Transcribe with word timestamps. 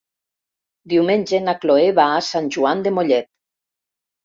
Diumenge 0.93 1.41
na 1.43 1.55
Cloè 1.67 1.85
va 2.01 2.07
a 2.15 2.25
Sant 2.31 2.51
Joan 2.59 2.85
de 2.89 2.95
Mollet. 2.99 3.31